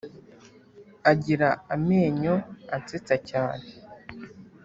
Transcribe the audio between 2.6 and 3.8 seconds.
ansetsa cyane